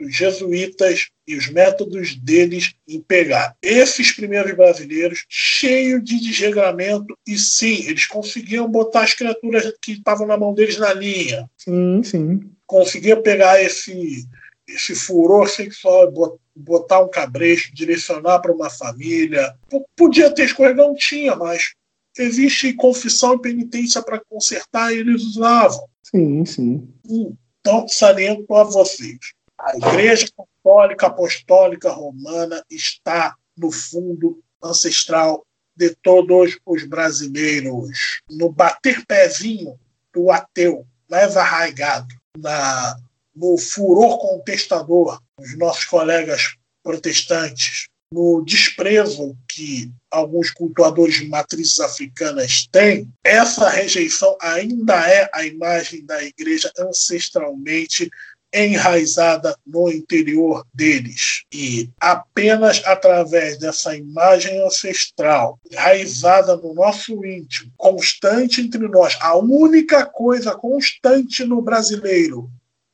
[0.00, 7.38] os jesuítas e os métodos deles em pegar esses primeiros brasileiros cheios de desregramento e
[7.38, 11.48] sim, eles conseguiam botar as criaturas que estavam na mão deles na linha.
[11.58, 12.50] Sim, sim.
[12.66, 14.26] Conseguiam pegar esse
[14.66, 16.10] esse furor sexual,
[16.54, 19.54] botar um cabresto, direcionar para uma família.
[19.96, 21.72] Podia ter escorregão, tinha, mas
[22.18, 25.88] existe confissão e penitência para consertar e eles usavam.
[26.02, 26.88] Sim, sim.
[27.60, 29.18] Então, saliento a vocês.
[29.58, 38.20] A Igreja Católica Apostólica Romana está no fundo ancestral de todos os brasileiros.
[38.30, 39.78] No bater pezinho
[40.12, 42.96] do ateu mais arraigado, na,
[43.34, 52.68] no furor contestador dos nossos colegas protestantes, no desprezo que alguns cultuadores de matrizes africanas
[52.70, 58.10] têm, essa rejeição ainda é a imagem da igreja ancestralmente
[58.52, 61.42] enraizada no interior deles.
[61.52, 70.04] E apenas através dessa imagem ancestral, enraizada no nosso íntimo, constante entre nós, a única
[70.04, 72.50] coisa constante no brasileiro,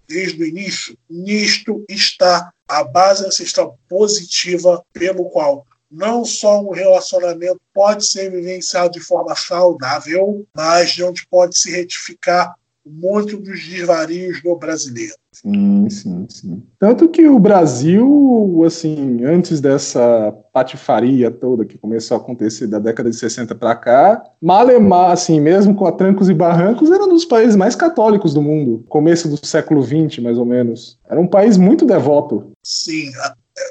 [0.08, 7.60] desde o início, nisto está a base ancestral positiva pelo qual não só um relacionamento
[7.72, 14.42] pode ser vivenciado de forma saudável, mas de onde pode se retificar muito dos desvarios
[14.42, 15.14] do brasileiro.
[15.40, 16.62] Sim, sim, sim.
[16.80, 23.08] Tanto que o Brasil, assim, antes dessa patifaria toda que começou a acontecer da década
[23.08, 27.24] de 60 para cá, Malemar, assim, mesmo com a trancos e barrancos, era um dos
[27.24, 30.98] países mais católicos do mundo, começo do século XX, mais ou menos.
[31.08, 32.50] Era um país muito devoto.
[32.64, 33.08] Sim,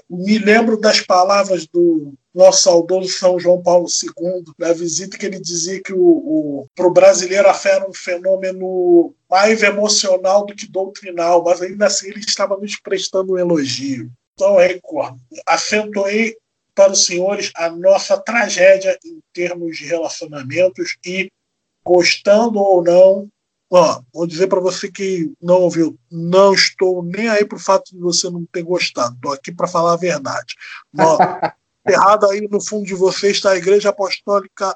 [0.09, 5.39] me lembro das palavras do nosso saudoso São João Paulo II, na visita que ele
[5.39, 5.93] dizia que
[6.75, 11.87] para o brasileiro a fé era um fenômeno mais emocional do que doutrinal, mas ainda
[11.87, 14.11] assim ele estava nos prestando um elogio.
[14.33, 16.37] Então, recordo, acentuei
[16.75, 21.31] para os senhores a nossa tragédia em termos de relacionamentos e,
[21.83, 23.27] gostando ou não,
[23.69, 27.91] ó, vou dizer para você que não ouviu, não estou nem aí para o fato
[27.91, 30.55] de você não ter gostado, estou aqui para falar a verdade.
[31.87, 34.75] errado aí no fundo de você está a Igreja Apostólica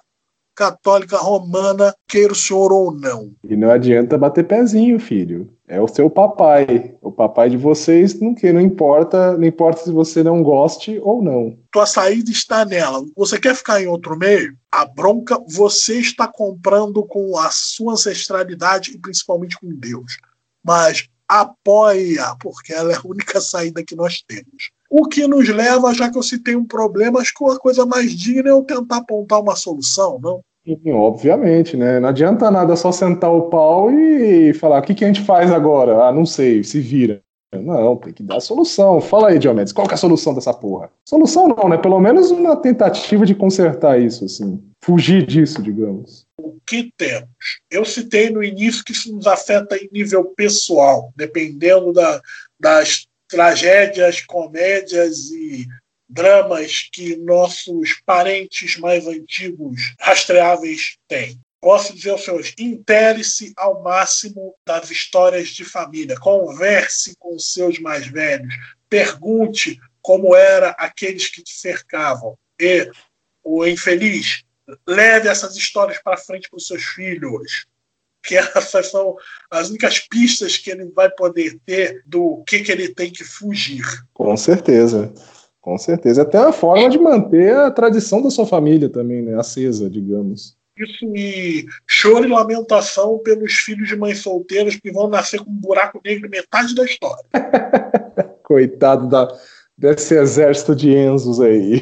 [0.55, 3.31] Católica Romana, queira o senhor ou não.
[3.47, 5.49] E não adianta bater pezinho, filho.
[5.67, 6.95] É o seu papai.
[7.01, 11.21] O papai de vocês não que não importa, não importa se você não goste ou
[11.23, 11.57] não.
[11.71, 13.03] Tua saída está nela.
[13.15, 14.55] Você quer ficar em outro meio?
[14.71, 20.17] A bronca você está comprando com a sua ancestralidade e principalmente com Deus.
[20.63, 24.71] Mas apoia, porque ela é a única saída que nós temos.
[24.91, 28.11] O que nos leva, já que eu citei um problema, acho que a coisa mais
[28.11, 30.41] digna é eu tentar apontar uma solução, não?
[30.65, 31.97] Sim, obviamente, né?
[32.01, 35.49] Não adianta nada só sentar o pau e falar o que, que a gente faz
[35.49, 36.03] agora?
[36.03, 37.21] Ah, não sei, se vira.
[37.53, 38.99] Não, tem que dar solução.
[38.99, 40.89] Fala aí, Diomedes, qual que é a solução dessa porra?
[41.07, 41.77] Solução não, né?
[41.77, 44.61] Pelo menos uma tentativa de consertar isso, assim.
[44.83, 46.25] Fugir disso, digamos.
[46.37, 47.29] O que temos?
[47.69, 52.21] Eu citei no início que isso nos afeta em nível pessoal, dependendo da,
[52.59, 55.65] das tragédias, comédias e
[56.07, 61.39] dramas que nossos parentes mais antigos rastreáveis têm.
[61.61, 67.79] Posso dizer aos senhores, intere-se ao máximo das histórias de família, converse com os seus
[67.79, 68.53] mais velhos,
[68.89, 72.37] pergunte como era aqueles que te cercavam.
[72.59, 72.91] E
[73.43, 74.43] o infeliz,
[74.87, 77.65] leve essas histórias para frente para os seus filhos.
[78.23, 79.15] Que essas são
[79.49, 83.83] as únicas pistas que ele vai poder ter do que, que ele tem que fugir.
[84.13, 85.13] Com certeza.
[85.59, 86.23] Com certeza.
[86.23, 89.39] Até uma forma de manter a tradição da sua família também, né?
[89.39, 90.57] Acesa, digamos.
[90.75, 95.55] Isso e choro e lamentação pelos filhos de mães solteiras que vão nascer com um
[95.55, 97.23] buraco negro metade da história.
[98.43, 99.27] Coitado da,
[99.81, 101.81] desse exército de Enzos aí.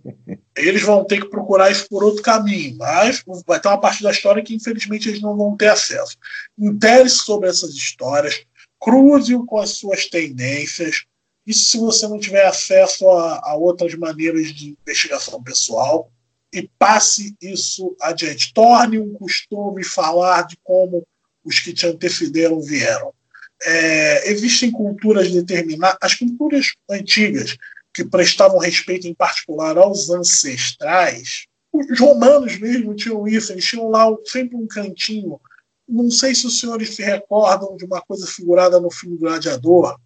[0.56, 4.10] eles vão ter que procurar isso por outro caminho, mas vai ter uma parte da
[4.10, 6.16] história que infelizmente eles não vão ter acesso.
[6.58, 8.42] Interesse sobre essas histórias,
[8.80, 11.04] cruze-o com as suas tendências.
[11.46, 16.10] Isso se você não tiver acesso a, a outras maneiras de investigação pessoal
[16.52, 18.54] e passe isso adiante.
[18.54, 21.06] Torne um costume falar de como
[21.44, 23.12] os que te antecederam vieram.
[23.62, 27.56] É, existem culturas determinadas, as culturas antigas
[27.92, 34.06] que prestavam respeito em particular aos ancestrais, os romanos mesmo tinham isso, eles tinham lá
[34.24, 35.40] sempre um cantinho.
[35.88, 39.98] Não sei se os senhores se recordam de uma coisa figurada no filme Gladiador,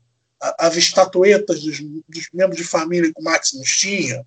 [0.59, 4.25] as estatuetas dos, dos membros de família que o Maximus tinha.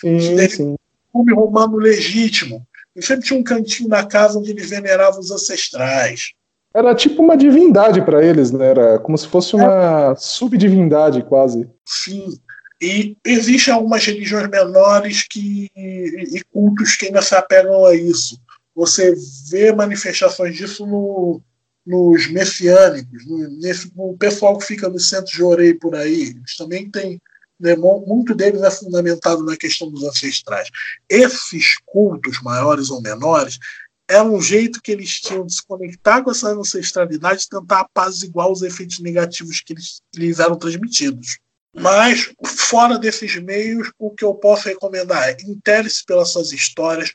[0.00, 0.76] Sim, sim.
[1.12, 2.66] Filme romano legítimo.
[2.94, 6.32] Ele sempre tinha um cantinho na casa onde eles veneravam os ancestrais.
[6.74, 8.66] Era tipo uma divindade para eles, né?
[8.66, 10.16] Era como se fosse uma é.
[10.16, 11.68] subdivindade quase.
[11.84, 12.36] Sim.
[12.82, 18.38] E existem algumas religiões menores que, e cultos que ainda se apegam a isso.
[18.74, 19.14] Você
[19.48, 21.40] vê manifestações disso no,
[21.86, 26.30] nos messiânicos, no, nesse, no pessoal que fica no centro de Orei por aí.
[26.30, 27.20] Eles também têm.
[27.60, 30.68] Né, muito deles é fundamentado na questão dos ancestrais.
[31.08, 33.60] Esses cultos, maiores ou menores,
[34.08, 38.50] é um jeito que eles tinham de se conectar com essa ancestralidade e tentar apaziguar
[38.50, 41.38] os efeitos negativos que eles, lhes eram transmitidos.
[41.74, 47.12] Mas, fora desses meios, o que eu posso recomendar é interesse pelas suas histórias,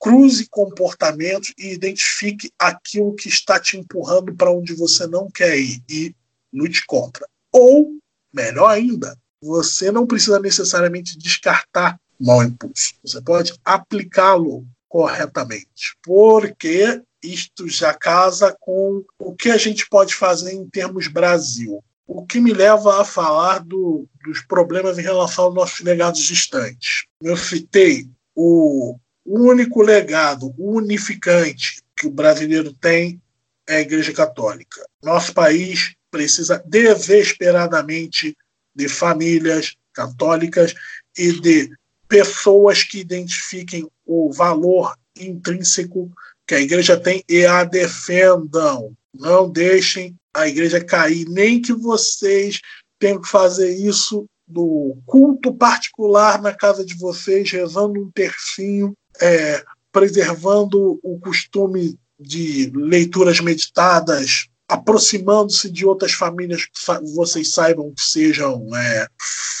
[0.00, 5.80] cruze comportamentos e identifique aquilo que está te empurrando para onde você não quer ir
[5.88, 6.14] e
[6.52, 7.24] lute contra.
[7.52, 7.92] Ou,
[8.32, 12.94] melhor ainda, você não precisa necessariamente descartar mau impulso.
[13.04, 20.52] Você pode aplicá-lo corretamente, porque isto já casa com o que a gente pode fazer
[20.52, 25.54] em termos Brasil o que me leva a falar do, dos problemas em relação aos
[25.54, 27.04] nossos legados distantes.
[27.22, 33.18] Eu citei o único legado unificante que o brasileiro tem
[33.66, 34.84] é a Igreja Católica.
[35.02, 38.36] Nosso país precisa desesperadamente
[38.74, 40.74] de famílias católicas
[41.16, 41.70] e de
[42.06, 46.10] pessoas que identifiquem o valor intrínseco
[46.46, 48.92] que a igreja tem e a defendam.
[49.14, 52.60] Não deixem a igreja cair, nem que vocês
[52.98, 59.64] tenham que fazer isso no culto particular na casa de vocês, rezando um tercinho, é,
[59.90, 68.68] preservando o costume de leituras meditadas, aproximando-se de outras famílias que vocês saibam que sejam
[68.74, 69.06] é,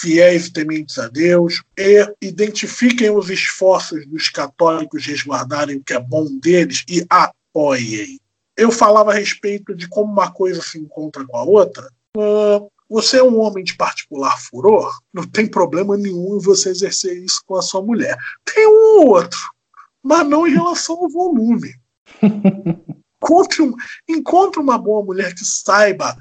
[0.00, 6.00] fiéis e tementes a Deus, e identifiquem os esforços dos católicos resguardarem o que é
[6.00, 8.18] bom deles e apoiem
[8.56, 11.88] eu falava a respeito de como uma coisa se encontra com a outra.
[12.16, 17.16] Uh, você é um homem de particular furor, não tem problema nenhum em você exercer
[17.22, 18.16] isso com a sua mulher.
[18.44, 19.40] Tem um ou outro,
[20.02, 21.74] mas não em relação ao volume.
[23.22, 23.74] encontre, um,
[24.08, 26.16] encontre uma boa mulher que saiba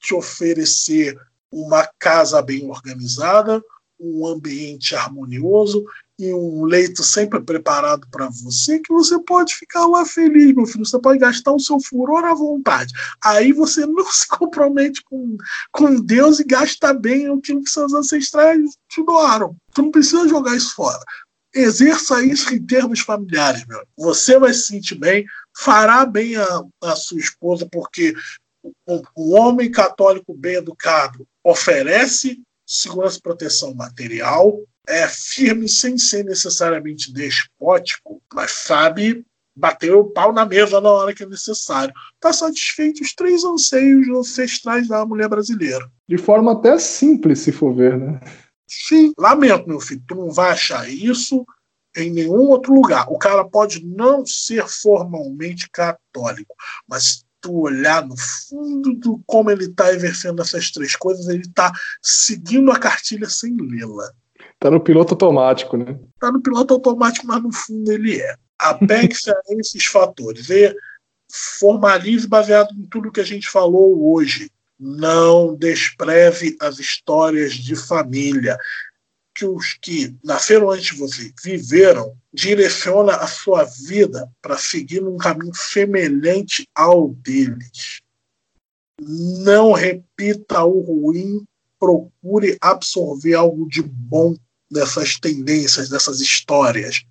[0.00, 1.16] te oferecer
[1.52, 3.62] uma casa bem organizada,
[3.98, 5.84] um ambiente harmonioso
[6.18, 10.84] e um leito sempre preparado para você, que você pode ficar lá feliz, meu filho.
[10.84, 12.92] Você pode gastar o seu furor à vontade.
[13.24, 15.36] Aí você não se compromete com,
[15.72, 19.56] com Deus e gasta bem aquilo que seus ancestrais te doaram.
[19.74, 21.00] Você não precisa jogar isso fora.
[21.54, 23.82] Exerça isso em termos familiares, meu.
[23.96, 25.24] Você vai se sentir bem,
[25.56, 28.14] fará bem a, a sua esposa, porque
[28.86, 36.24] um, um homem católico bem educado oferece segurança e proteção material, é firme sem ser
[36.24, 39.24] necessariamente despótico, mas sabe
[39.56, 41.92] bater o pau na mesa na hora que é necessário.
[42.14, 45.90] Está satisfeito os três anseios ancestrais da mulher brasileira.
[46.08, 48.20] De forma até simples, se for ver, né?
[48.68, 51.44] Sim, lamento, meu filho, tu não vai achar isso
[52.02, 53.06] em nenhum outro lugar.
[53.10, 56.54] O cara pode não ser formalmente católico,
[56.88, 61.72] mas tu olhar no fundo do como ele está exercendo essas três coisas, ele está
[62.02, 64.10] seguindo a cartilha sem lê-la.
[64.58, 65.98] Tá no piloto automático, né?
[66.20, 68.34] Tá no piloto automático, mas no fundo ele é.
[68.58, 70.50] Apegue-se a esses fatores.
[70.50, 70.74] E
[71.58, 74.50] formalize baseado em tudo que a gente falou hoje.
[74.78, 78.58] Não despreze as histórias de família.
[79.34, 85.16] Que os que nasceram antes de você viveram, direciona a sua vida para seguir um
[85.16, 88.00] caminho semelhante ao deles.
[89.00, 91.44] Não repita o ruim,
[91.78, 94.36] procure absorver algo de bom
[94.70, 97.02] dessas tendências, dessas histórias,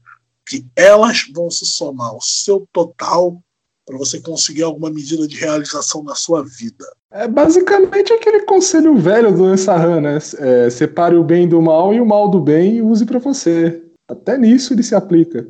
[0.48, 3.42] que elas vão se somar ao seu total
[3.90, 6.86] para você conseguir alguma medida de realização na sua vida.
[7.12, 10.20] É basicamente aquele conselho velho do Ensarran, né?
[10.38, 13.84] É, separe o bem do mal e o mal do bem e use para você.
[14.08, 15.48] Até nisso ele se aplica.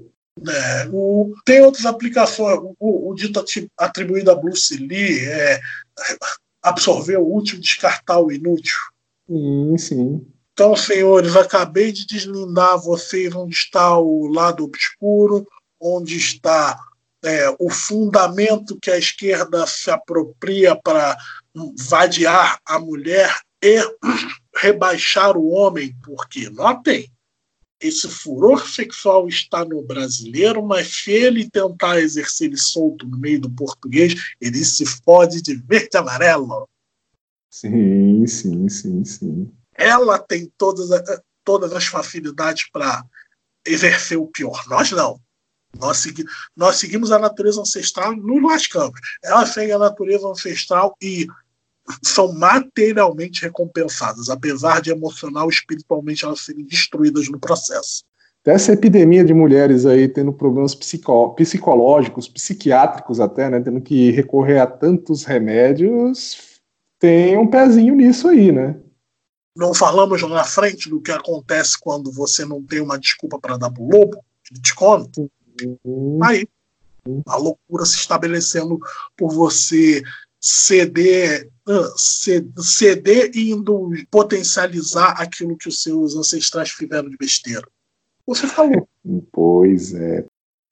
[0.48, 2.60] É, o, tem outras aplicações.
[2.80, 3.44] O, o, dito
[3.78, 5.60] atribuído a Bruce Lee é
[6.64, 8.78] absorver o útil, descartar o inútil.
[9.28, 10.28] Sim, sim.
[10.54, 15.46] Então, senhores, acabei de deslindar vocês onde está o lado obscuro,
[15.82, 16.80] onde está
[17.24, 21.18] é, o fundamento que a esquerda se apropria para
[21.90, 23.80] vadiar a mulher e
[24.56, 27.12] rebaixar o homem, porque, notem,
[27.82, 33.40] esse furor sexual está no brasileiro, mas se ele tentar exercer ele solto no meio
[33.40, 36.68] do português, ele se fode de verde e amarelo.
[37.50, 39.52] Sim, sim, sim, sim.
[39.74, 40.90] Ela tem todas,
[41.44, 43.04] todas as facilidades para
[43.66, 44.62] exercer o pior.
[44.68, 45.20] Nós não.
[45.78, 49.00] Nós, segui nós seguimos a natureza ancestral e nos lascamos.
[49.24, 51.28] Ela segue a natureza ancestral e
[52.04, 58.04] são materialmente recompensadas, apesar de emocional e espiritualmente elas serem destruídas no processo.
[58.46, 64.60] Essa epidemia de mulheres aí tendo problemas psico psicológicos, psiquiátricos até, né, tendo que recorrer
[64.60, 66.60] a tantos remédios,
[66.98, 68.76] tem um pezinho nisso aí, né?
[69.56, 73.70] Não falamos na frente do que acontece quando você não tem uma desculpa para dar
[73.70, 74.18] pro lobo?
[74.50, 75.22] Ele te conta.
[76.24, 76.48] Aí,
[77.28, 78.80] a loucura se estabelecendo
[79.18, 80.02] por você
[80.42, 81.50] ceder,
[82.58, 87.68] ceder indo potencializar aquilo que os seus ancestrais fizeram de besteira.
[88.26, 88.88] Você falou.
[89.32, 90.26] Pois é.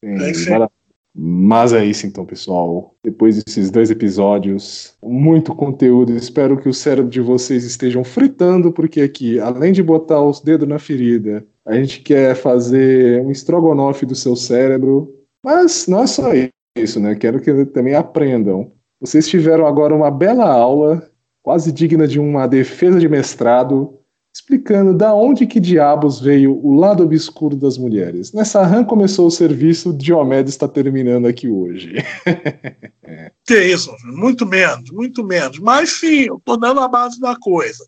[0.03, 0.67] é
[1.19, 2.95] mas é isso então, pessoal.
[3.03, 6.15] Depois desses dois episódios, muito conteúdo.
[6.15, 10.67] Espero que o cérebro de vocês estejam fritando, porque aqui, além de botar os dedos
[10.67, 15.13] na ferida, a gente quer fazer um estrogonofe do seu cérebro.
[15.43, 16.31] Mas não é só
[16.77, 17.13] isso, né?
[17.15, 18.71] Quero que também aprendam.
[19.01, 21.07] Vocês tiveram agora uma bela aula,
[21.43, 23.97] quase digna de uma defesa de mestrado,
[24.33, 28.31] explicando da onde que diabos veio o lado obscuro das mulheres.
[28.31, 31.95] Nessa RAM começou o serviço, Diomedes está terminando aqui hoje.
[33.45, 35.59] que isso, muito menos, muito menos.
[35.59, 37.83] Mas sim, eu estou dando a base da coisa.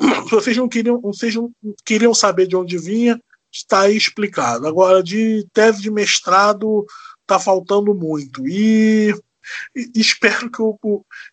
[0.30, 1.50] Vocês não queriam, vocês não
[1.84, 3.20] queriam saber de onde vinha,
[3.52, 4.66] está aí explicado.
[4.66, 6.86] Agora, de tese de mestrado,
[7.22, 8.46] está faltando muito.
[8.48, 9.12] E
[9.94, 10.76] espero que, o,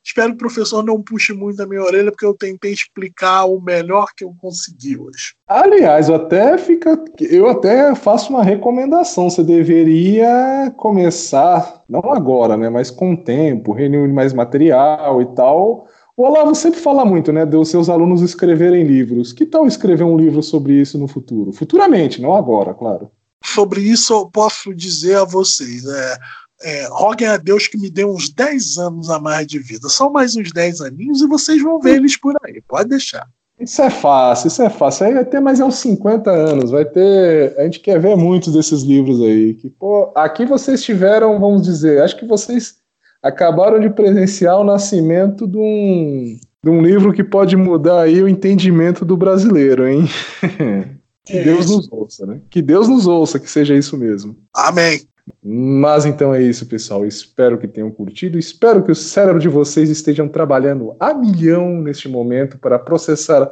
[0.03, 3.61] espero que o professor não puxe muito a minha orelha, porque eu tentei explicar o
[3.61, 5.33] melhor que eu consegui hoje.
[5.47, 9.29] Aliás, eu até, fica, eu até faço uma recomendação.
[9.29, 15.87] Você deveria começar, não agora, né, mas com o tempo, reunir mais material e tal.
[16.17, 19.31] O Olavo sempre fala muito, né, dos seus alunos escreverem livros.
[19.31, 21.53] Que tal escrever um livro sobre isso no futuro?
[21.53, 23.11] Futuramente, não agora, claro.
[23.45, 26.17] Sobre isso eu posso dizer a vocês, é,
[26.63, 29.87] é, roguem a Deus que me dê uns 10 anos a mais de vida.
[29.89, 32.63] Só mais uns 10 aninhos e vocês vão ver eles por aí.
[32.67, 33.27] Pode deixar.
[33.59, 35.05] Isso é fácil, isso é fácil.
[35.05, 37.55] Aí vai ter mais uns 50 anos, vai ter.
[37.59, 39.53] A gente quer ver muitos desses livros aí.
[39.53, 42.77] Que, pô, aqui vocês tiveram, vamos dizer, acho que vocês
[43.21, 48.27] acabaram de presenciar o nascimento de um, de um livro que pode mudar aí o
[48.27, 50.05] entendimento do brasileiro, hein?
[51.25, 52.41] que Deus nos ouça, né?
[52.49, 54.35] Que Deus nos ouça, que seja isso mesmo.
[54.53, 55.01] Amém.
[55.43, 57.05] Mas então é isso, pessoal.
[57.05, 58.39] Espero que tenham curtido.
[58.39, 63.51] Espero que o cérebro de vocês estejam trabalhando a milhão neste momento para processar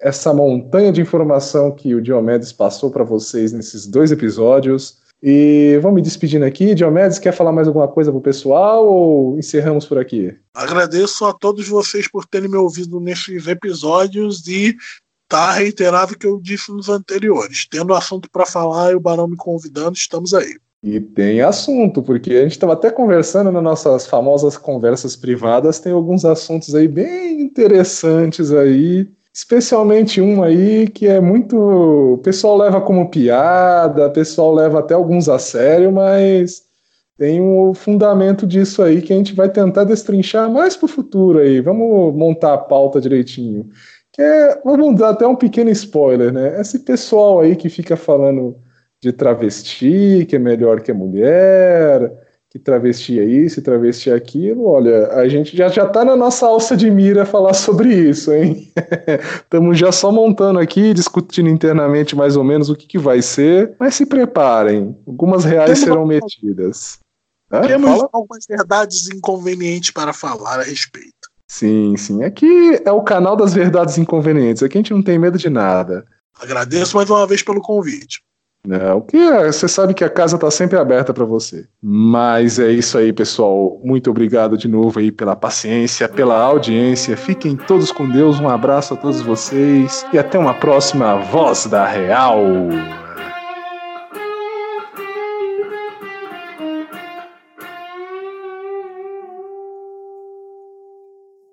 [0.00, 5.00] essa montanha de informação que o Diomedes passou para vocês nesses dois episódios.
[5.22, 6.74] E vamos me despedindo aqui.
[6.74, 10.34] Diomedes, quer falar mais alguma coisa para o pessoal ou encerramos por aqui?
[10.52, 14.74] Agradeço a todos vocês por terem me ouvido nesses episódios e
[15.28, 17.66] tá reiterado o que eu disse nos anteriores.
[17.70, 20.56] Tendo assunto para falar e o Barão me convidando, estamos aí.
[20.82, 25.92] E tem assunto, porque a gente estava até conversando nas nossas famosas conversas privadas, tem
[25.92, 31.56] alguns assuntos aí bem interessantes aí, especialmente um aí que é muito.
[32.14, 36.64] O pessoal leva como piada, o pessoal leva até alguns a sério, mas
[37.16, 41.38] tem um fundamento disso aí que a gente vai tentar destrinchar mais para o futuro
[41.38, 41.60] aí.
[41.60, 43.68] Vamos montar a pauta direitinho.
[44.12, 46.60] Que é, vamos dar até um pequeno spoiler, né?
[46.60, 48.56] Esse pessoal aí que fica falando
[49.00, 52.12] de travesti, que é melhor que a mulher,
[52.52, 54.66] que travesti é isso, travesti é aquilo.
[54.66, 58.70] Olha, a gente já, já tá na nossa alça de mira falar sobre isso, hein?
[59.42, 63.74] Estamos já só montando aqui, discutindo internamente mais ou menos o que, que vai ser,
[63.80, 66.08] mas se preparem, algumas reais Temos serão uma...
[66.08, 66.98] metidas.
[67.66, 68.10] Temos Fala?
[68.12, 71.30] algumas verdades inconvenientes para falar a respeito.
[71.48, 72.22] Sim, sim.
[72.22, 74.62] Aqui é o canal das verdades inconvenientes.
[74.62, 76.04] Aqui a gente não tem medo de nada.
[76.38, 78.22] Agradeço mais uma vez pelo convite.
[78.64, 81.66] Não, que é, você sabe que a casa está sempre aberta para você.
[81.82, 83.80] Mas é isso aí, pessoal.
[83.82, 87.16] Muito obrigado de novo aí pela paciência, pela audiência.
[87.16, 88.38] Fiquem todos com Deus.
[88.38, 92.38] Um abraço a todos vocês e até uma próxima Voz da Real.